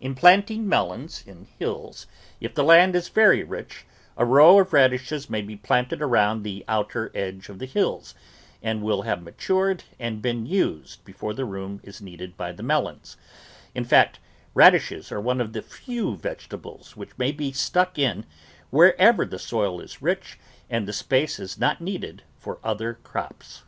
In 0.00 0.14
planting 0.14 0.66
melons 0.66 1.22
in 1.26 1.44
hills, 1.58 2.06
if 2.40 2.54
the 2.54 2.64
land 2.64 2.96
is 2.96 3.10
very 3.10 3.42
rich, 3.42 3.84
a 4.16 4.24
row 4.24 4.58
of 4.58 4.72
radishes 4.72 5.28
may 5.28 5.42
be 5.42 5.54
planted 5.54 6.00
around 6.00 6.44
the 6.44 6.64
outer 6.66 7.12
edge 7.14 7.50
of 7.50 7.58
the 7.58 7.66
hills, 7.66 8.14
and 8.62 8.80
will 8.80 9.02
have 9.02 9.22
matured 9.22 9.84
and 9.98 10.22
been 10.22 10.46
used 10.46 11.04
before 11.04 11.34
the 11.34 11.44
room 11.44 11.78
is 11.82 12.00
needed 12.00 12.38
by 12.38 12.52
the 12.52 12.62
melons; 12.62 13.18
in 13.74 13.84
fact 13.84 14.18
radishes 14.54 15.12
are 15.12 15.20
one 15.20 15.42
of 15.42 15.52
the 15.52 15.60
few 15.60 16.16
vegetables 16.16 16.96
which 16.96 17.10
ROOT 17.10 17.18
VEGETABLES 17.18 17.18
may 17.18 17.32
be 17.32 17.52
stuck 17.52 17.98
in 17.98 18.24
wherever 18.70 19.26
the 19.26 19.38
soil 19.38 19.78
is 19.82 20.00
rich 20.00 20.38
and 20.70 20.88
the 20.88 20.92
space 20.94 21.38
is 21.38 21.58
not 21.60 21.82
needed 21.82 22.22
for 22.38 22.58
other 22.64 22.94
crops. 23.02 23.64